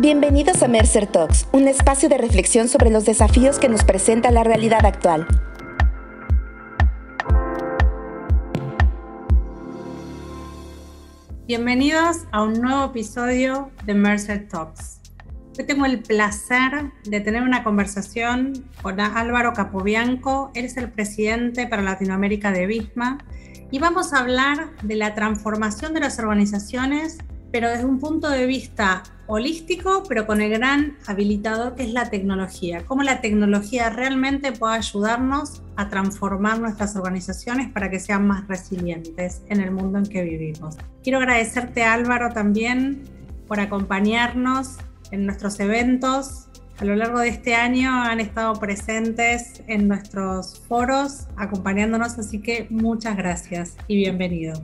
[0.00, 4.42] Bienvenidos a Mercer Talks, un espacio de reflexión sobre los desafíos que nos presenta la
[4.42, 5.26] realidad actual.
[11.46, 15.02] Bienvenidos a un nuevo episodio de Mercer Talks.
[15.58, 20.50] Hoy tengo el placer de tener una conversación con Álvaro Capobianco.
[20.54, 23.18] Él es el presidente para Latinoamérica de BISMA
[23.70, 27.18] y vamos a hablar de la transformación de las organizaciones,
[27.52, 32.10] pero desde un punto de vista holístico, pero con el gran habilitador que es la
[32.10, 32.82] tecnología.
[32.86, 39.42] Cómo la tecnología realmente puede ayudarnos a transformar nuestras organizaciones para que sean más resilientes
[39.48, 40.76] en el mundo en que vivimos.
[41.04, 43.02] Quiero agradecerte Álvaro también
[43.46, 44.78] por acompañarnos
[45.12, 46.48] en nuestros eventos.
[46.78, 52.66] A lo largo de este año han estado presentes en nuestros foros acompañándonos, así que
[52.68, 54.60] muchas gracias y bienvenido.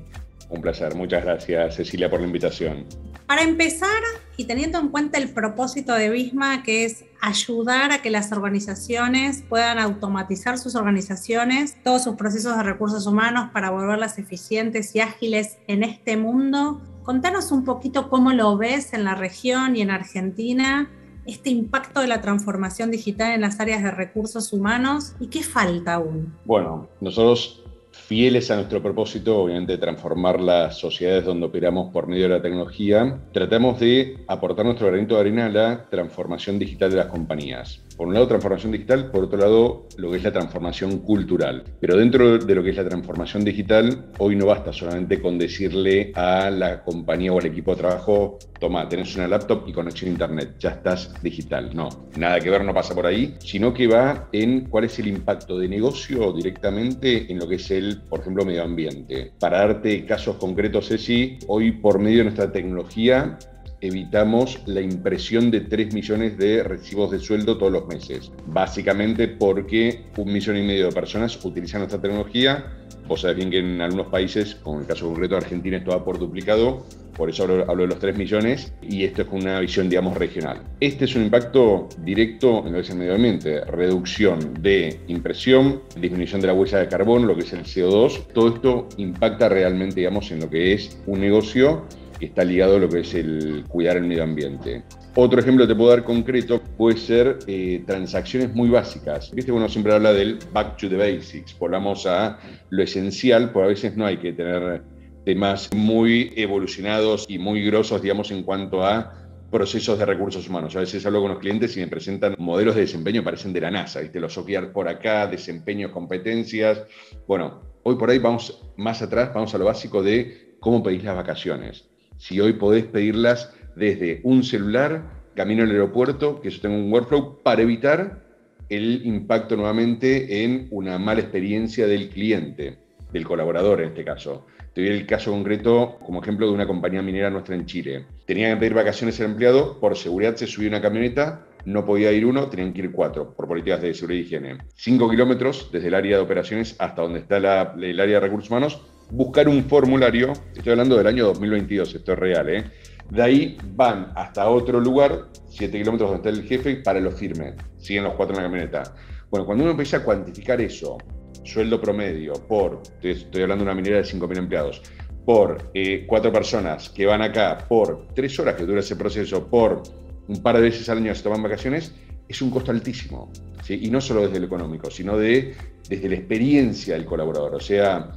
[0.48, 2.84] Un placer, muchas gracias Cecilia por la invitación.
[3.26, 3.88] Para empezar,
[4.37, 9.42] y teniendo en cuenta el propósito de BISMA, que es ayudar a que las organizaciones
[9.48, 15.59] puedan automatizar sus organizaciones, todos sus procesos de recursos humanos para volverlas eficientes y ágiles
[15.66, 20.88] en este mundo, contanos un poquito cómo lo ves en la región y en Argentina
[21.26, 25.95] este impacto de la transformación digital en las áreas de recursos humanos y qué falta
[25.95, 26.32] aún.
[26.45, 27.64] Bueno, nosotros
[27.96, 32.42] fieles a nuestro propósito, obviamente, de transformar las sociedades donde operamos por medio de la
[32.42, 37.85] tecnología, tratamos de aportar nuestro granito de arena a la transformación digital de las compañías
[37.96, 41.64] por un lado transformación digital, por otro lado lo que es la transformación cultural.
[41.80, 46.12] Pero dentro de lo que es la transformación digital, hoy no basta solamente con decirle
[46.14, 50.12] a la compañía o al equipo de trabajo, toma, tenés una laptop y conexión a
[50.12, 51.70] internet, ya estás digital.
[51.74, 55.08] No, nada que ver, no pasa por ahí, sino que va en cuál es el
[55.08, 59.32] impacto de negocio directamente en lo que es el, por ejemplo, medio ambiente.
[59.38, 63.38] Para darte casos concretos, Ceci, hoy por medio de nuestra tecnología
[63.80, 68.31] evitamos la impresión de 3 millones de recibos de sueldo todos los meses.
[68.47, 72.72] Básicamente porque un millón y medio de personas utilizan nuestra tecnología.
[73.06, 75.92] Vos sabés bien que en algunos países, como en el caso concreto de Argentina, esto
[75.92, 76.84] va por duplicado,
[77.16, 80.60] por eso hablo, de los 3 millones, y esto es con una visión, digamos, regional.
[80.81, 85.82] Este es un impacto directo en lo que es el medio ambiente, reducción de impresión,
[85.98, 90.00] disminución de la huella de carbono, lo que es el CO2, todo esto impacta realmente,
[90.00, 91.84] digamos, en lo que es un negocio
[92.19, 94.82] que está ligado a lo que es el cuidar el medio ambiente.
[95.15, 99.31] Otro ejemplo que te puedo dar concreto puede ser eh, transacciones muy básicas.
[99.32, 102.38] Viste, uno siempre habla del back to the basics, volvamos a
[102.69, 104.82] lo esencial, porque a veces no hay que tener
[105.25, 109.12] temas muy evolucionados y muy grosos, digamos, en cuanto a
[109.50, 110.77] procesos de recursos humanos.
[110.77, 113.71] A veces hablo con los clientes y me presentan modelos de desempeño parecen de la
[113.71, 114.21] NASA, ¿viste?
[114.21, 116.83] Los OKR por acá, desempeño, competencias.
[117.27, 121.16] Bueno, hoy por ahí vamos más atrás, vamos a lo básico de cómo pedís las
[121.16, 125.03] vacaciones si hoy podés pedirlas desde un celular,
[125.34, 128.25] camino al aeropuerto, que yo tengo un workflow para evitar
[128.69, 132.78] el impacto nuevamente en una mala experiencia del cliente,
[133.12, 134.47] del colaborador en este caso.
[134.75, 138.04] Te doy el caso concreto como ejemplo de una compañía minera nuestra en Chile.
[138.27, 142.27] Tenía que pedir vacaciones al empleado, por seguridad se subió una camioneta, no podía ir
[142.27, 144.59] uno, tenían que ir cuatro, por políticas de seguridad y higiene.
[144.75, 148.83] Cinco kilómetros desde el área de operaciones hasta donde está el área de recursos humanos,
[149.10, 152.64] buscar un formulario, estoy hablando del año 2022, esto es real, ¿eh?
[153.10, 157.54] De ahí van hasta otro lugar, 7 kilómetros donde está el jefe, para lo firme.
[157.78, 158.94] Siguen los cuatro en la camioneta.
[159.30, 160.98] Bueno, cuando uno empieza a cuantificar eso,
[161.44, 164.82] sueldo promedio por, estoy hablando de una minera de 5.000 empleados,
[165.24, 169.82] por eh, cuatro personas que van acá, por tres horas que dura ese proceso, por
[170.28, 171.92] un par de veces al año se toman vacaciones,
[172.28, 173.30] es un costo altísimo.
[173.68, 175.54] Y no solo desde lo económico, sino de,
[175.88, 177.56] desde la experiencia del colaborador.
[177.56, 178.12] O sea,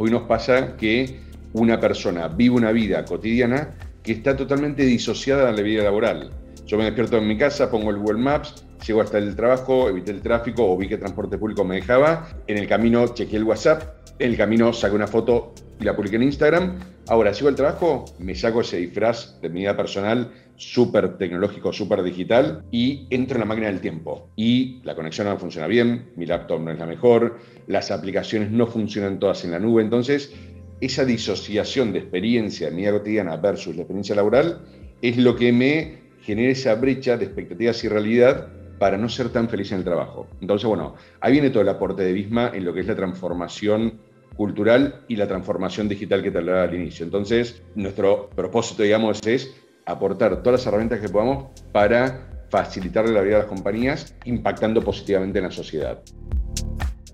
[0.00, 1.18] Hoy nos pasa que
[1.54, 6.30] una persona vive una vida cotidiana que está totalmente disociada de la vida laboral.
[6.66, 10.12] Yo me despierto en mi casa, pongo el Google Maps, llego hasta el trabajo, evité
[10.12, 12.28] el tráfico o vi que transporte público me dejaba.
[12.46, 13.82] En el camino chequeé el WhatsApp,
[14.20, 16.78] en el camino saqué una foto y la publiqué en Instagram.
[17.10, 22.02] Ahora, llego al trabajo, me saco ese disfraz de mi vida personal súper tecnológico, súper
[22.02, 24.28] digital y entro en la máquina del tiempo.
[24.36, 28.66] Y la conexión no funciona bien, mi laptop no es la mejor, las aplicaciones no
[28.66, 29.80] funcionan todas en la nube.
[29.80, 30.34] Entonces,
[30.82, 34.60] esa disociación de experiencia en mi vida cotidiana versus la experiencia laboral
[35.00, 39.48] es lo que me genera esa brecha de expectativas y realidad para no ser tan
[39.48, 40.28] feliz en el trabajo.
[40.42, 43.98] Entonces, bueno, ahí viene todo el aporte de Bisma en lo que es la transformación
[44.38, 47.04] cultural y la transformación digital que te hablaba al inicio.
[47.04, 49.52] Entonces, nuestro propósito, digamos, es
[49.84, 55.38] aportar todas las herramientas que podamos para facilitarle la vida a las compañías, impactando positivamente
[55.38, 56.00] en la sociedad.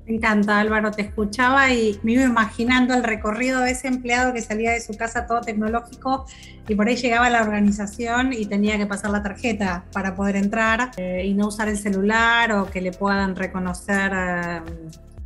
[0.06, 4.42] Me encanta, Álvaro, te escuchaba y me iba imaginando el recorrido de ese empleado que
[4.42, 6.26] salía de su casa todo tecnológico
[6.68, 10.36] y por ahí llegaba a la organización y tenía que pasar la tarjeta para poder
[10.36, 14.60] entrar eh, y no usar el celular o que le puedan reconocer eh,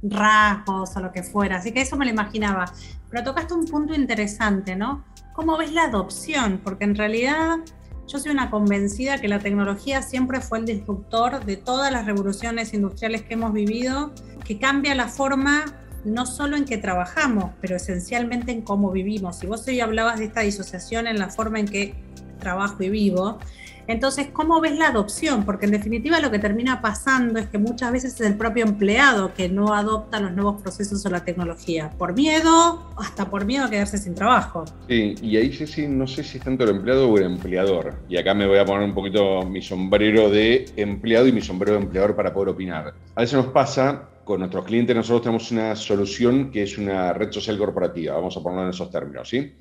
[0.02, 1.56] rasgos o lo que fuera.
[1.56, 2.72] Así que eso me lo imaginaba.
[3.10, 5.04] Pero tocaste un punto interesante, ¿no?
[5.32, 6.60] ¿Cómo ves la adopción?
[6.62, 7.58] Porque en realidad
[8.06, 12.72] yo soy una convencida que la tecnología siempre fue el disruptor de todas las revoluciones
[12.72, 14.12] industriales que hemos vivido
[14.44, 15.64] que cambia la forma
[16.04, 19.36] no solo en que trabajamos, pero esencialmente en cómo vivimos.
[19.36, 21.94] Si vos hoy hablabas de esta disociación en la forma en que
[22.38, 23.38] trabajo y vivo,
[23.88, 25.46] entonces, ¿cómo ves la adopción?
[25.46, 29.32] Porque en definitiva lo que termina pasando es que muchas veces es el propio empleado
[29.32, 33.70] que no adopta los nuevos procesos o la tecnología, por miedo, hasta por miedo a
[33.70, 34.66] quedarse sin trabajo.
[34.88, 37.94] Sí, y ahí sí, no sé si es tanto el empleado o el empleador.
[38.10, 41.78] Y acá me voy a poner un poquito mi sombrero de empleado y mi sombrero
[41.78, 42.92] de empleador para poder opinar.
[43.14, 47.32] A veces nos pasa con nuestros clientes nosotros tenemos una solución que es una red
[47.32, 49.54] social corporativa, vamos a ponerlo en esos términos, ¿sí?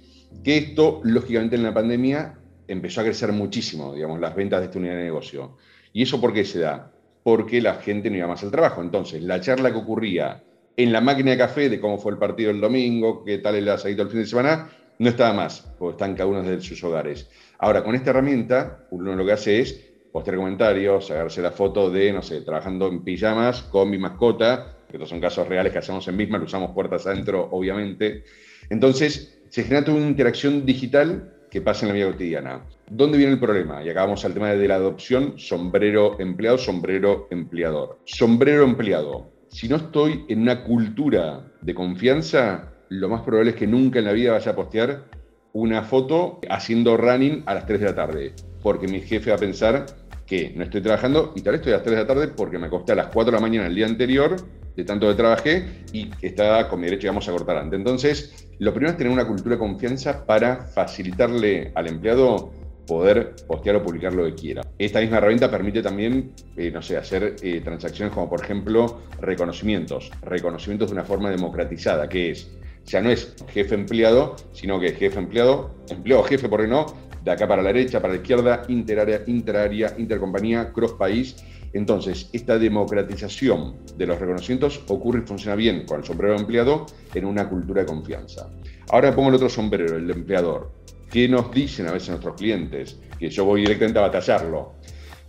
[0.43, 2.37] Que esto, lógicamente, en la pandemia
[2.67, 5.57] empezó a crecer muchísimo, digamos, las ventas de esta unidad de negocio.
[5.93, 6.91] ¿Y eso por qué se da?
[7.23, 8.81] Porque la gente no iba más al trabajo.
[8.81, 10.43] Entonces, la charla que ocurría
[10.75, 13.67] en la máquina de café de cómo fue el partido el domingo, qué tal el
[13.67, 14.69] asadito el fin de semana,
[14.99, 17.29] no estaba más, porque están cada uno de sus hogares.
[17.59, 22.13] Ahora, con esta herramienta, uno lo que hace es postear comentarios, sacarse la foto de,
[22.13, 26.07] no sé, trabajando en pijamas con mi mascota, que estos son casos reales que hacemos
[26.07, 28.23] en misma, lo usamos puertas adentro, obviamente.
[28.69, 32.61] Entonces, se genera toda una interacción digital que pasa en la vida cotidiana.
[32.89, 33.83] ¿Dónde viene el problema?
[33.83, 37.99] Y acá vamos al tema de la adopción, sombrero empleado, sombrero empleador.
[38.05, 39.31] Sombrero empleado.
[39.49, 44.05] Si no estoy en una cultura de confianza, lo más probable es que nunca en
[44.05, 45.05] la vida vaya a postear
[45.53, 49.39] una foto haciendo running a las 3 de la tarde, porque mi jefe va a
[49.39, 49.85] pensar
[50.27, 52.59] que no estoy trabajando y tal vez estoy a las 3 de la tarde porque
[52.59, 54.35] me acosté a las 4 de la mañana el día anterior,
[54.75, 57.79] de tanto que trabajé, y estaba con mi derecho, vamos a cortar antes.
[57.79, 62.51] Entonces, lo primero es tener una cultura de confianza para facilitarle al empleado
[62.85, 64.61] poder postear o publicar lo que quiera.
[64.77, 70.09] Esta misma herramienta permite también, eh, no sé, hacer eh, transacciones como por ejemplo reconocimientos,
[70.21, 72.49] reconocimientos de una forma democratizada, que es,
[72.85, 76.85] ya no es jefe empleado, sino que jefe empleado, empleado jefe, ¿por qué no?
[77.27, 81.35] De acá para la derecha, para la izquierda, interárea, interárea, intercompañía, cross país.
[81.73, 87.25] Entonces, esta democratización de los reconocimientos ocurre y funciona bien con el sombrero empleado en
[87.25, 88.49] una cultura de confianza.
[88.91, 90.71] Ahora pongo el otro sombrero, el empleador.
[91.11, 92.97] ¿Qué nos dicen a veces nuestros clientes?
[93.19, 94.71] Que yo voy directamente a batallarlo.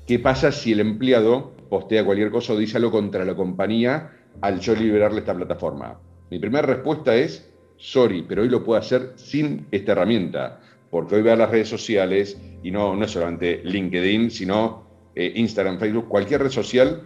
[0.06, 4.60] ¿Qué pasa si el empleado postea cualquier cosa o dice algo contra la compañía al
[4.60, 5.98] yo liberarle esta plataforma?
[6.30, 10.60] Mi primera respuesta es, sorry, pero hoy lo puedo hacer sin esta herramienta
[10.90, 15.78] porque hoy a las redes sociales, y no, no es solamente LinkedIn, sino eh, Instagram,
[15.78, 17.02] Facebook, cualquier red social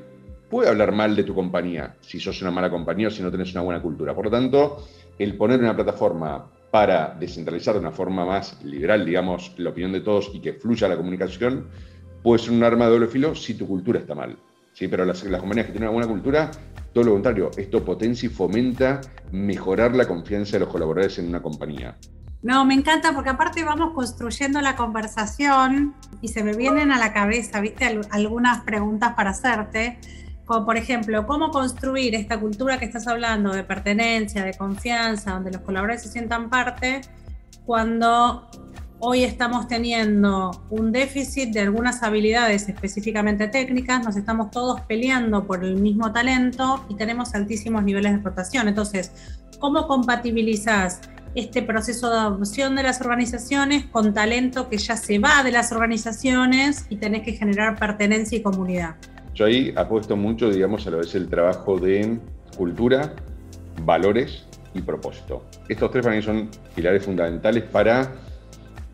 [0.49, 3.53] puede hablar mal de tu compañía, si sos una mala compañía o si no tenés
[3.53, 4.15] una buena cultura.
[4.15, 4.87] Por lo tanto,
[5.19, 10.01] el poner una plataforma para descentralizar de una forma más liberal, digamos, la opinión de
[10.01, 11.69] todos y que fluya la comunicación,
[12.23, 14.37] puede ser un arma de doble filo si tu cultura está mal.
[14.75, 14.89] ¿sí?
[14.89, 16.51] Pero las, las compañías que tienen una buena cultura,
[16.93, 19.01] todo lo contrario, esto potencia y fomenta
[19.31, 21.97] mejorar la confianza de los colaboradores en una compañía.
[22.43, 27.13] No, me encanta porque aparte vamos construyendo la conversación y se me vienen a la
[27.13, 29.99] cabeza, viste, algunas preguntas para hacerte,
[30.45, 35.53] como por ejemplo, ¿cómo construir esta cultura que estás hablando de pertenencia, de confianza, donde
[35.53, 37.03] los colaboradores se sientan parte,
[37.65, 38.49] cuando
[38.99, 45.65] hoy estamos teniendo un déficit de algunas habilidades específicamente técnicas, nos estamos todos peleando por
[45.65, 48.67] el mismo talento y tenemos altísimos niveles de explotación.
[48.67, 49.13] Entonces,
[49.61, 51.01] ¿cómo compatibilizas
[51.35, 55.73] este proceso de adopción de las organizaciones con talento que ya se va de las
[55.73, 58.97] organizaciones y tenés que generar pertenencia y comunidad.
[59.35, 62.19] Yo ahí apuesto mucho, digamos, a lo vez el trabajo de
[62.57, 63.15] cultura,
[63.85, 65.45] valores y propósito.
[65.69, 68.13] Estos tres para mí son pilares fundamentales para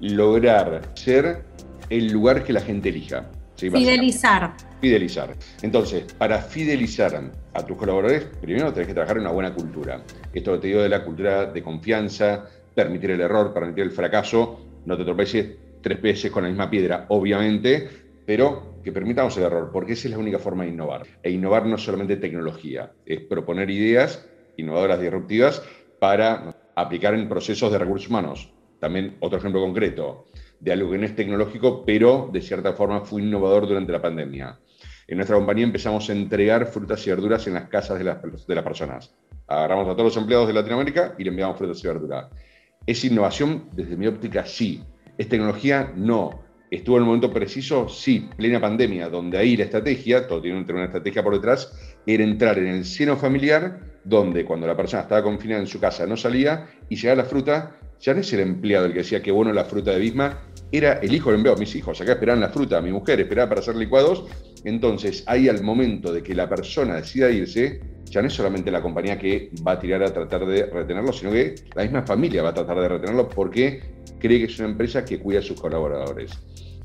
[0.01, 1.45] lograr ser
[1.91, 3.27] el lugar que la gente elija.
[3.59, 4.55] Fidelizar.
[4.81, 5.35] Fidelizar.
[5.63, 10.01] Entonces, para fidelizar a tus colaboradores, primero tenés que trabajar en una buena cultura.
[10.33, 14.97] Esto te digo de la cultura de confianza, permitir el error, permitir el fracaso, no
[14.97, 17.89] te tropeces tres veces con la misma piedra, obviamente,
[18.25, 21.05] pero que permitamos el error, porque esa es la única forma de innovar.
[21.23, 24.25] E innovar no es solamente tecnología, es proponer ideas
[24.57, 25.63] innovadoras, disruptivas,
[25.99, 28.53] para aplicar en procesos de recursos humanos.
[28.79, 30.27] También otro ejemplo concreto,
[30.61, 34.59] de algo que no es tecnológico, pero de cierta forma fue innovador durante la pandemia.
[35.07, 38.19] En nuestra compañía empezamos a entregar frutas y verduras en las casas de las,
[38.63, 39.15] personas.
[39.47, 42.27] Agarramos a todos los empleados de Latinoamérica y le enviamos frutas y verduras.
[42.87, 43.71] ¿Es innovación?
[43.73, 44.83] Desde mi óptica, sí.
[45.17, 45.93] ¿Es tecnología?
[45.97, 46.43] No.
[46.71, 47.89] ¿Estuvo en el momento preciso?
[47.89, 51.73] Sí, plena pandemia, donde ahí la estrategia, todo tiene una estrategia por detrás,
[52.07, 56.07] era entrar en el seno familiar, donde cuando la persona estaba confinada en su casa
[56.07, 59.31] no salía y llegaba la fruta, ya no es el empleado el que decía que
[59.31, 60.39] bueno la fruta de Bisma,
[60.71, 63.61] era el hijo del empleado, mis hijos, acá esperaban la fruta, mi mujer esperaba para
[63.61, 64.25] hacer licuados,
[64.65, 68.83] entonces ahí al momento de que la persona decida irse, ya no es solamente la
[68.83, 72.51] compañía que va a tirar a tratar de retenerlo, sino que la misma familia va
[72.51, 73.83] a tratar de retenerlo porque
[74.19, 76.33] cree que es una empresa que cuida a sus colaboradores.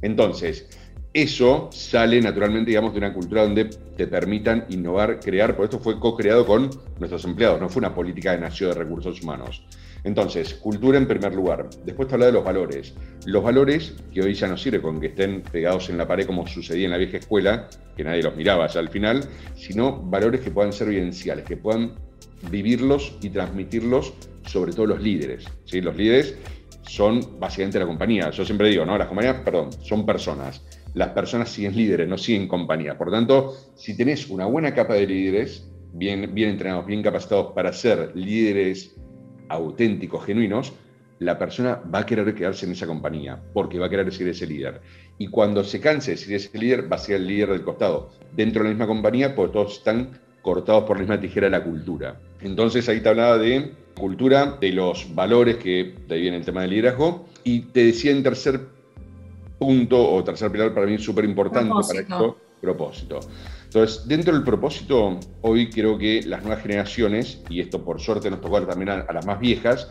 [0.01, 0.67] Entonces,
[1.13, 6.00] eso sale naturalmente, digamos, de una cultura donde te permitan innovar, crear, por esto fue
[6.00, 9.63] co-creado con nuestros empleados, no fue una política de nación de recursos humanos.
[10.03, 11.69] Entonces, cultura en primer lugar.
[11.86, 12.93] Después te habla de los valores.
[13.25, 16.45] Los valores, que hoy ya no sirve con que estén pegados en la pared como
[16.45, 19.24] sucedía en la vieja escuela, que nadie los miraba ya al final,
[19.55, 21.93] sino valores que puedan ser vivenciales, que puedan
[22.51, 24.13] vivirlos y transmitirlos
[24.45, 25.45] sobre todo los líderes.
[25.63, 25.79] ¿sí?
[25.79, 26.38] Los líderes
[26.81, 28.29] son básicamente la compañía.
[28.31, 28.98] Yo siempre digo, ¿no?
[28.98, 30.65] Las compañías, perdón, son personas.
[30.93, 32.98] Las personas siguen líderes, no siguen compañía.
[32.98, 37.72] Por tanto, si tenés una buena capa de líderes, bien, bien entrenados, bien capacitados para
[37.72, 38.95] ser líderes
[39.50, 40.73] auténticos, genuinos,
[41.19, 44.45] la persona va a querer quedarse en esa compañía, porque va a querer ser ese
[44.45, 44.81] líder.
[45.17, 48.12] Y cuando se canse de ser ese líder, va a ser el líder del costado.
[48.35, 51.63] Dentro de la misma compañía, pues todos están cortados por la misma tijera de la
[51.63, 52.19] cultura.
[52.41, 56.62] Entonces ahí te hablaba de cultura, de los valores, que de ahí viene el tema
[56.62, 58.59] del liderazgo, y te decía en tercer
[59.57, 63.19] punto, o tercer pilar para mí súper importante para esto, propósito.
[63.73, 68.39] Entonces, dentro del propósito, hoy creo que las nuevas generaciones, y esto por suerte nos
[68.39, 69.89] tocó también a, las más viejas,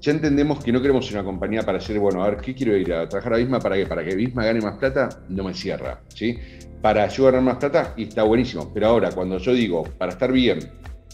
[0.00, 2.90] ya entendemos que no queremos una compañía para decir, bueno, a ver, ¿qué quiero ir
[2.90, 3.84] a trabajar a Bisma para qué?
[3.84, 6.38] Para que Bisma gane más plata, no me cierra, ¿sí?
[6.80, 8.72] Para yo ganar más plata, y está buenísimo.
[8.72, 10.60] Pero ahora, cuando yo digo, para estar bien,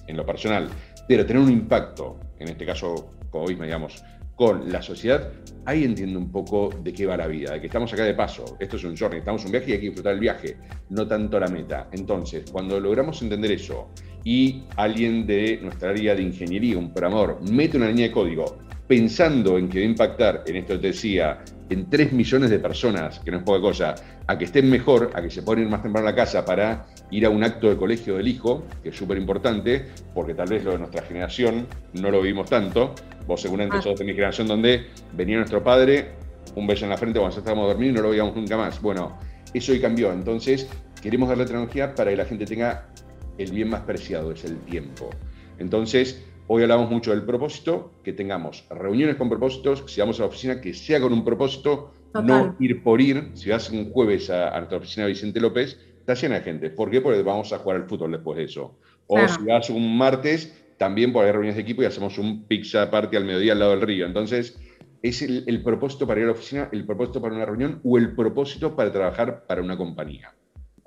[0.06, 0.68] en lo personal,
[1.08, 4.04] pero tener un impacto, en este caso, como Bisma, digamos,
[4.38, 5.32] con la sociedad,
[5.66, 8.56] ahí entiendo un poco de qué va la vida, de que estamos acá de paso,
[8.60, 10.56] esto es un journey, estamos un viaje y hay que disfrutar el viaje,
[10.90, 11.88] no tanto la meta.
[11.90, 13.88] Entonces, cuando logramos entender eso
[14.22, 19.58] y alguien de nuestra área de ingeniería, un programador, mete una línea de código pensando
[19.58, 23.30] en que va a impactar, en esto te decía, en 3 millones de personas, que
[23.30, 23.94] no es poca cosa,
[24.26, 26.86] a que estén mejor, a que se puedan ir más temprano a la casa para
[27.10, 30.64] ir a un acto de colegio del hijo, que es súper importante, porque tal vez
[30.64, 32.94] lo de nuestra generación no lo vimos tanto.
[33.26, 33.82] Vos seguramente ah.
[33.82, 36.12] sos de mi generación donde venía nuestro padre,
[36.54, 38.80] un beso en la frente cuando estábamos a dormir y no lo veíamos nunca más.
[38.80, 39.18] Bueno,
[39.52, 40.10] eso hoy cambió.
[40.12, 40.66] Entonces,
[41.02, 42.88] queremos darle tecnología para que la gente tenga
[43.36, 45.10] el bien más preciado, es el tiempo.
[45.58, 50.28] Entonces, Hoy hablamos mucho del propósito, que tengamos reuniones con propósitos, si vamos a la
[50.28, 51.92] oficina, que sea con un propósito,
[52.24, 53.32] no ir por ir.
[53.34, 56.70] Si vas un jueves a, nuestra oficina de Vicente López, está llena de gente.
[56.70, 57.02] ¿Por qué?
[57.02, 58.78] Porque vamos a jugar al fútbol después de eso.
[59.08, 62.90] O si vas un martes, también por haber reuniones de equipo y hacemos un pizza
[62.90, 64.06] party al mediodía al lado del río.
[64.06, 64.58] Entonces,
[65.02, 67.98] es el, el propósito para ir a la oficina, el propósito para una reunión o
[67.98, 70.32] el propósito para trabajar para una compañía.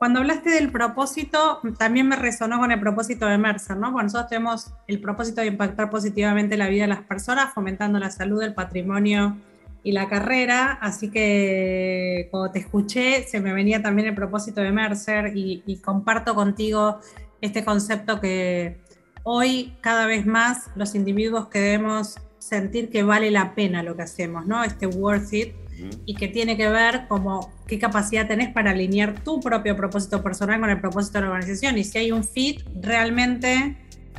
[0.02, 3.92] Cuando hablaste del propósito, también me resonó con el propósito de Mercer, ¿no?
[3.92, 8.10] Porque nosotros tenemos el propósito de impactar positivamente la vida de las personas, fomentando la
[8.10, 9.38] salud, el patrimonio
[9.84, 10.80] y la carrera.
[10.82, 16.34] Así que cuando te escuché, se me venía también el propósito de Mercer y, comparto
[16.34, 17.00] contigo
[17.40, 18.80] este concepto que
[19.22, 24.48] hoy cada vez más los individuos queremos sentir que vale la pena lo que hacemos,
[24.48, 24.64] ¿no?
[24.64, 25.61] Este worth it
[26.06, 30.60] y que tiene que ver como qué capacidad tenés para alinear tu propio propósito personal
[30.60, 31.78] con el propósito de la organización.
[31.78, 33.78] Y si hay un fit, realmente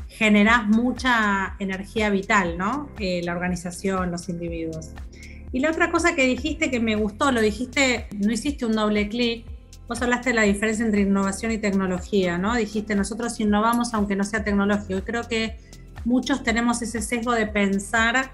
[0.08, 2.88] generás mucha energía vital, ¿no?
[2.98, 4.90] Eh, la organización, los individuos.
[5.52, 9.08] Y la otra cosa que dijiste que me gustó, lo dijiste, no hiciste un doble
[9.08, 9.44] clic,
[9.88, 12.54] vos hablaste de la diferencia entre innovación y tecnología, ¿no?
[12.54, 14.98] Dijiste, nosotros innovamos aunque no sea tecnológico.
[14.98, 15.58] Y creo que
[16.04, 18.32] muchos tenemos ese sesgo de pensar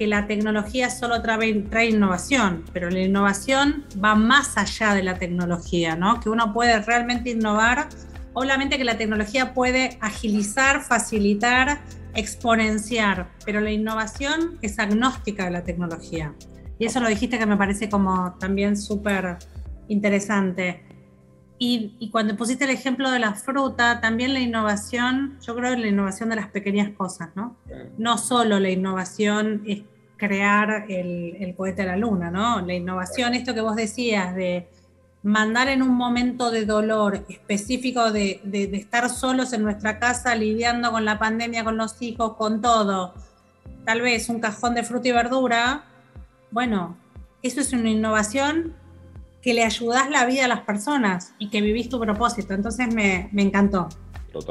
[0.00, 5.18] que la tecnología solo trae, trae, innovación, pero la innovación va más allá de la
[5.18, 6.20] tecnología, ¿no?
[6.20, 7.90] Que uno puede realmente innovar.
[8.32, 11.82] Obviamente que la tecnología puede agilizar, facilitar,
[12.14, 16.34] exponenciar, pero la innovación es agnóstica de la tecnología.
[16.78, 19.36] Y eso lo dijiste que me parece como también súper
[19.88, 20.82] interesante.
[21.58, 25.88] Y, cuando pusiste el ejemplo de la fruta, también la innovación, yo creo en la
[25.88, 27.54] innovación de las pequeñas cosas, ¿no?
[27.98, 29.82] No solo la innovación es
[30.20, 32.60] crear el, el cohete a la luna, ¿no?
[32.60, 34.68] La innovación, esto que vos decías, de
[35.22, 38.40] mandar en un momento de dolor específico de,
[38.72, 43.14] estar solos en nuestra casa lidiando con la pandemia, con los hijos, con todo,
[43.84, 45.84] tal vez un cajón de fruta y verdura,
[46.50, 46.96] bueno,
[47.42, 48.74] eso es una innovación
[49.42, 52.52] que le ayudas la vida a las personas y que vivís tu propósito.
[52.52, 53.88] Entonces me encantó.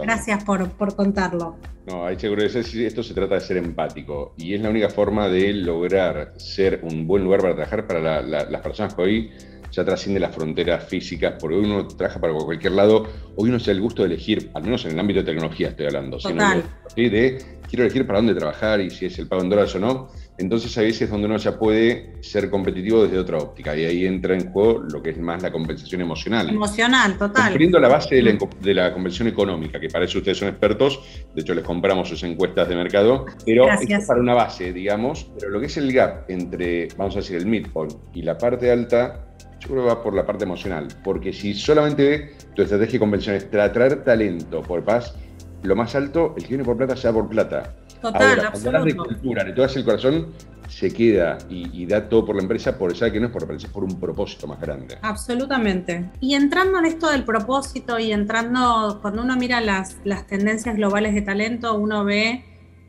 [0.01, 1.57] Gracias por, por, contarlo.
[1.88, 5.53] No, hay seguro esto se trata de ser empático y es la única forma de
[5.53, 9.31] lograr ser un buen lugar para trabajar para las personas que hoy
[9.71, 13.67] ya trasciende las fronteras físicas, porque hoy uno trabaja para cualquier lado, hoy uno se
[13.67, 16.63] da el gusto de elegir, al menos en el ámbito de tecnología estoy hablando, Total.
[16.95, 19.79] Sino de, quiero elegir para dónde trabajar y si es el pago en dólares o
[19.79, 20.09] no.
[20.39, 24.36] Entonces hay veces donde uno ya puede ser competitivo desde otra óptica y ahí entra
[24.36, 26.48] en juego lo que es más la compensación emocional.
[26.50, 27.50] Emocional, total.
[27.50, 31.01] Cumpliendo la base de la, de la, compensación económica, que para eso ustedes son expertos,
[31.36, 35.51] de hecho les compramos sus encuestas de mercado, pero es para una base, digamos, pero
[35.51, 39.27] lo que es el gap entre, vamos a decir, el midpoint y la parte alta,
[39.60, 43.36] yo creo que va por la parte emocional, porque si solamente tu estrategia de convención
[43.36, 45.15] es atraer talento por paz,
[45.63, 47.75] lo más alto, el que viene por plata sea por plata.
[48.01, 50.27] Total, Ahora, de cultura, de todo el corazón,
[50.70, 53.46] se queda y, da todo por la empresa, por sabe que no es por la
[53.48, 54.98] empresa, es por un propósito más grande.
[55.01, 56.10] Absolutamente.
[56.22, 61.15] Y entrando en esto del propósito y entrando, cuando uno mira las, las tendencias globales
[61.15, 62.46] de talento, uno ve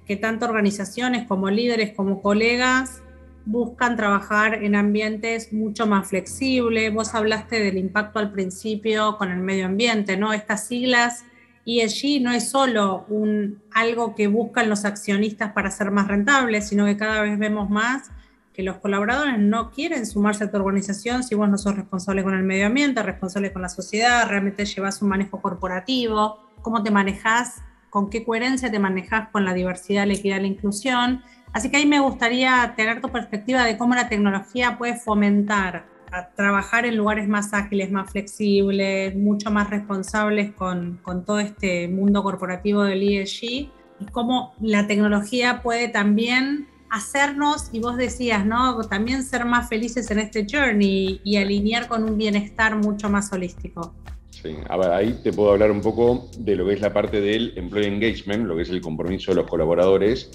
[0.06, 3.02] que tanto organizaciones como líderes como colegas
[3.46, 6.92] buscan trabajar en ambientes mucho más flexibles.
[6.92, 10.32] Vos hablaste del impacto al principio con el medio ambiente, ¿no?
[10.32, 11.24] Estas siglas
[11.66, 16.86] ESG no es solo un, algo que buscan los accionistas para ser más rentables, sino
[16.86, 18.10] que cada vez vemos más
[18.52, 22.34] que los colaboradores no quieren sumarse a tu organización si vos no sos responsable con
[22.34, 27.62] el medio ambiente, responsable con la sociedad, realmente llevas un manejo corporativo, cómo te manejas,
[27.90, 31.22] con qué coherencia te manejas con la diversidad, la equidad la inclusión.
[31.52, 36.30] Así que ahí me gustaría tener tu perspectiva de cómo la tecnología puede fomentar a
[36.30, 42.22] trabajar en lugares más ágiles, más flexibles, mucho más responsables con, con todo este mundo
[42.22, 43.70] corporativo del ESG y
[44.12, 48.76] cómo la tecnología puede también hacernos, y vos decías, ¿no?
[48.88, 53.94] También ser más felices en este journey y alinear con un bienestar mucho más holístico.
[54.30, 57.20] Sí, a ver, ahí te puedo hablar un poco de lo que es la parte
[57.20, 60.30] del employee engagement, lo que es el compromiso de los colaboradores,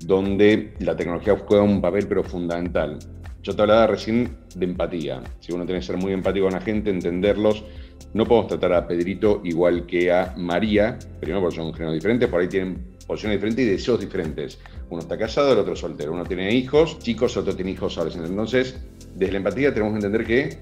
[0.00, 2.98] donde la tecnología juega un papel pero fundamental.
[3.48, 5.22] Yo te hablaba recién de empatía.
[5.40, 7.64] Si uno tiene que ser muy empático con la gente, entenderlos.
[8.12, 12.42] No podemos tratar a Pedrito igual que a María, primero porque son géneros diferentes, por
[12.42, 12.76] ahí tienen
[13.06, 14.58] posiciones diferentes y deseos diferentes.
[14.90, 16.12] Uno está casado, el otro soltero.
[16.12, 18.30] Uno tiene hijos, chicos, otro tiene hijos adolescentes.
[18.30, 18.76] Entonces,
[19.14, 20.58] desde la empatía tenemos que entender que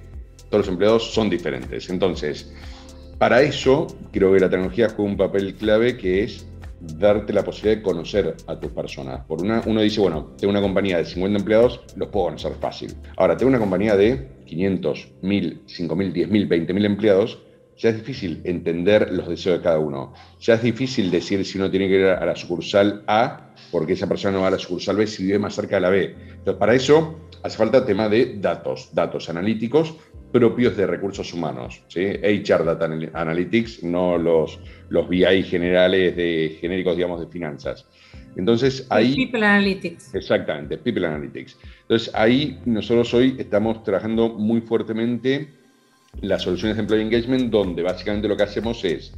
[0.48, 1.90] todos los empleados son diferentes.
[1.90, 2.52] Entonces,
[3.18, 6.46] para eso creo que la tecnología juega un papel clave que es
[6.80, 9.24] darte la posibilidad de conocer a tus personas.
[9.26, 12.94] Por una, uno dice, bueno, tengo una compañía de 50 empleados, los puedo conocer fácil.
[13.16, 17.38] Ahora, tengo una compañía de 500, 1000, 5000, 10000, 20000 empleados,
[17.78, 20.14] ya es difícil entender los deseos de cada uno.
[20.40, 24.06] Ya es difícil decir si uno tiene que ir a la sucursal A, porque esa
[24.06, 26.14] persona no va a la sucursal B si vive más cerca de la B.
[26.28, 29.94] Entonces, para eso hace falta tema de datos, datos analíticos
[30.32, 32.04] propios de recursos humanos, ¿sí?
[32.04, 34.58] HR Data Analytics, no los,
[34.88, 37.86] los BI generales de genéricos, digamos, de finanzas.
[38.36, 39.14] Entonces ahí...
[39.16, 40.14] People Analytics.
[40.14, 41.56] Exactamente, People Analytics.
[41.82, 45.48] Entonces ahí nosotros hoy estamos trabajando muy fuertemente
[46.20, 49.12] las soluciones de Employee Engagement, donde básicamente lo que hacemos es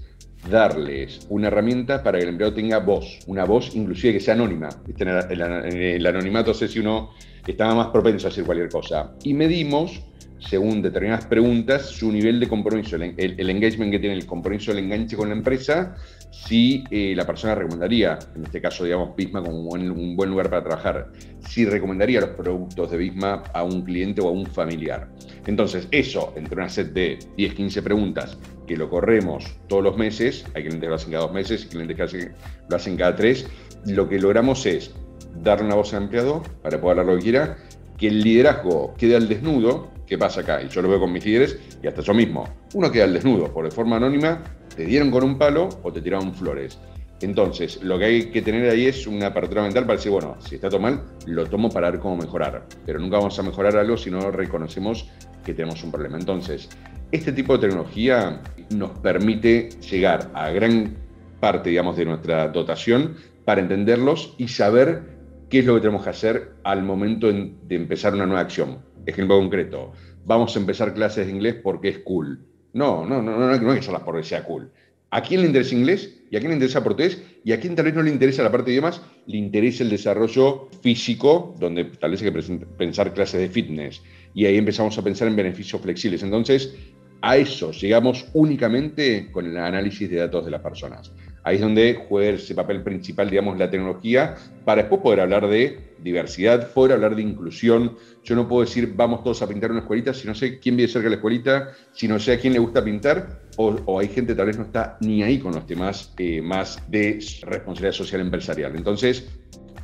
[0.51, 4.69] darles una herramienta para que el empleado tenga voz, una voz inclusive que sea anónima.
[4.99, 7.11] En el anonimato sé si uno
[7.47, 9.15] estaba más propenso a hacer cualquier cosa.
[9.25, 10.03] Y medimos
[10.39, 15.17] según determinadas preguntas, su nivel de compromiso, el, engagement que tiene, el compromiso, el enganche
[15.17, 15.97] con la empresa,
[16.31, 20.63] si eh, la persona recomendaría, en este caso, digamos, Bisma como un buen, lugar para
[20.63, 25.09] trabajar, si recomendaría los productos de Bisma a un cliente o a un familiar.
[25.47, 30.45] Entonces, eso, entre una set de 10, 15 preguntas, que lo corremos todos los meses,
[30.55, 32.31] hay clientes que lo hacen cada dos meses, clientes que
[32.69, 33.47] lo hacen cada tres,
[33.87, 34.95] lo que logramos es
[35.43, 37.57] darle una voz al empleado para poder hablar lo que quiera,
[37.97, 40.63] que el liderazgo quede al desnudo, ¿qué pasa acá?
[40.63, 42.45] Y yo lo veo con mis líderes y hasta yo mismo.
[42.75, 44.43] Uno queda al desnudo, por de forma anónima,
[44.75, 46.79] te dieron con un palo o te tiraron flores.
[47.21, 50.55] Entonces, lo que hay que tener ahí es una apertura mental para decir, bueno, si
[50.55, 52.65] está todo mal, lo tomo para ver cómo mejorar.
[52.87, 55.09] Pero nunca vamos a mejorar algo si no reconocemos
[55.45, 56.17] que tenemos un problema.
[56.17, 56.69] Entonces,
[57.11, 58.41] este tipo de tecnología
[58.71, 60.97] nos permite llegar a gran
[61.41, 65.18] parte, digamos, de nuestra dotación para entenderlos y saber
[65.49, 68.79] qué es lo que tenemos que hacer al momento de empezar una nueva acción.
[69.07, 69.93] Ejemplo concreto,
[70.25, 72.45] vamos a empezar clases de inglés porque es cool.
[72.73, 74.71] No, no, no, no, hay que hacerlas porque sea cool.
[75.11, 76.21] ¿A quién le interesa inglés?
[76.31, 77.23] ¿Y a quién le interesa portugués?
[77.43, 79.01] ¿Y a quién tal vez no le interesa la parte de idiomas?
[79.27, 84.03] Le interesa el desarrollo físico, donde tal vez hay que pensar clases de fitness.
[84.35, 86.23] Y ahí empezamos a pensar en beneficios flexibles.
[86.23, 86.75] Entonces,
[87.23, 91.11] a eso llegamos únicamente con el análisis de datos de las personas.
[91.49, 94.35] Ahí es donde juega ese papel principal, digamos, la tecnología,
[94.67, 97.97] para después poder hablar de diversidad, poder hablar de inclusión.
[98.23, 100.89] Yo no puedo decir, vamos todos a pintar una escuelita si no sé quién vive
[100.89, 104.35] cerca de la escuelita, si no sé a quién le gusta pintar, o, hay gente
[104.35, 108.21] que tal vez no está ni ahí con los temas eh, más de responsabilidad social
[108.21, 108.77] empresarial.
[108.77, 109.27] Entonces,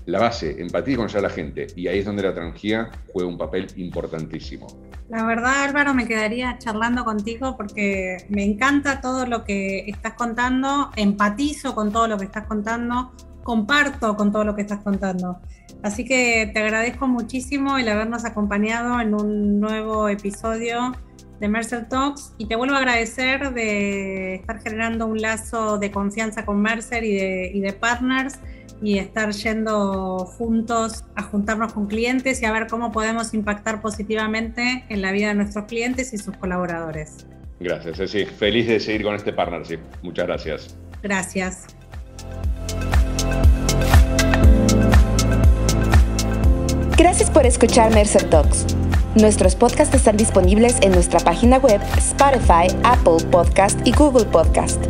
[0.04, 3.26] la base, empatía y conocer a la gente, y ahí es donde la tecnología juega
[3.26, 4.66] un papel importantísimo.
[5.08, 10.90] La verdad, Álvaro, me quedaría charlando contigo porque me encanta todo lo que estás contando,
[10.96, 13.12] empatizo con todo lo que estás contando,
[13.42, 15.40] comparto con todo lo que estás contando.
[15.82, 20.94] Así que te agradezco muchísimo el habernos acompañado en un nuevo episodio
[21.44, 26.46] de Mercer Talks y te vuelvo a agradecer de estar generando un lazo de confianza
[26.46, 28.38] con Mercer y de, y de partners
[28.80, 34.86] y estar yendo juntos a juntarnos con clientes y a ver cómo podemos impactar positivamente
[34.88, 37.26] en la vida de nuestros clientes y sus colaboradores.
[37.60, 38.24] Gracias, Ceci.
[38.24, 39.80] Feliz de seguir con este partnership.
[40.02, 40.76] Muchas gracias.
[41.02, 41.66] Gracias.
[46.96, 48.66] Gracias por escuchar Mercer Talks.
[49.14, 54.84] Nuestros podcasts están disponibles en nuestra página web, Spotify, Apple Podcast y Google Podcast.